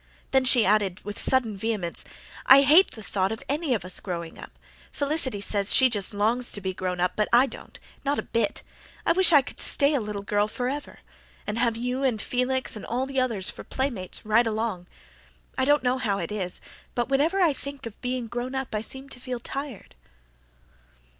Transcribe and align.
Then 0.31 0.45
she 0.45 0.65
added, 0.65 1.01
with 1.05 1.19
sudden 1.19 1.55
vehemence, 1.55 2.03
"I 2.47 2.63
hate 2.63 2.89
the 2.89 3.03
thought 3.03 3.31
of 3.31 3.43
any 3.47 3.75
of 3.75 3.85
us 3.85 3.99
growing 3.99 4.39
up. 4.39 4.49
Felicity 4.91 5.41
says 5.41 5.75
she 5.75 5.91
just 5.91 6.11
longs 6.11 6.51
to 6.53 6.59
be 6.59 6.73
grown 6.73 6.99
up, 6.99 7.11
but 7.15 7.27
I 7.31 7.45
don't, 7.45 7.79
not 8.03 8.17
a 8.17 8.23
bit. 8.23 8.63
I 9.05 9.11
wish 9.11 9.31
I 9.31 9.43
could 9.43 9.57
just 9.57 9.69
stay 9.69 9.93
a 9.93 10.01
little 10.01 10.23
girl 10.23 10.47
for 10.47 10.67
ever 10.67 11.01
and 11.45 11.59
have 11.59 11.75
you 11.77 12.01
and 12.03 12.19
Felix 12.19 12.75
and 12.75 12.83
all 12.83 13.05
the 13.05 13.19
others 13.21 13.51
for 13.51 13.63
playmates 13.63 14.25
right 14.25 14.47
along. 14.47 14.87
I 15.55 15.65
don't 15.65 15.83
know 15.83 15.99
how 15.99 16.17
it 16.17 16.31
is 16.31 16.61
but 16.95 17.07
whenever 17.09 17.39
I 17.39 17.53
think 17.53 17.85
of 17.85 18.01
being 18.01 18.25
grown 18.25 18.55
up 18.55 18.73
I 18.73 18.81
seem 18.81 19.07
to 19.09 19.19
feel 19.19 19.39
tired." 19.39 19.93